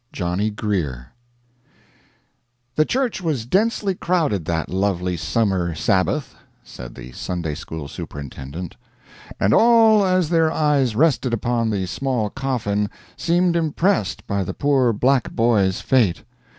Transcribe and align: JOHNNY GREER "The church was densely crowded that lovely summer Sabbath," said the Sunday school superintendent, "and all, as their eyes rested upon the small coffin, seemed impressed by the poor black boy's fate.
JOHNNY 0.13 0.49
GREER 0.49 1.11
"The 2.75 2.85
church 2.85 3.21
was 3.21 3.45
densely 3.45 3.93
crowded 3.93 4.45
that 4.45 4.67
lovely 4.67 5.15
summer 5.15 5.75
Sabbath," 5.75 6.33
said 6.63 6.95
the 6.95 7.11
Sunday 7.11 7.53
school 7.53 7.87
superintendent, 7.87 8.77
"and 9.39 9.53
all, 9.53 10.03
as 10.03 10.29
their 10.29 10.51
eyes 10.51 10.95
rested 10.95 11.35
upon 11.35 11.69
the 11.69 11.85
small 11.85 12.31
coffin, 12.31 12.89
seemed 13.15 13.55
impressed 13.55 14.25
by 14.25 14.43
the 14.43 14.55
poor 14.55 14.91
black 14.91 15.29
boy's 15.33 15.81
fate. 15.81 16.23